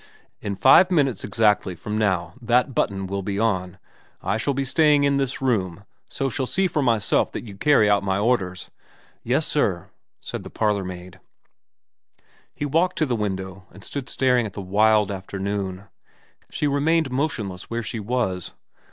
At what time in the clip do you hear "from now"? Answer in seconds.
1.75-2.33